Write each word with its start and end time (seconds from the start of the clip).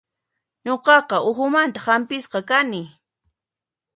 Nuqaqa 0.65 1.17
uhumanta 1.29 1.79
hampisqa 1.85 2.39
kani. 2.49 2.81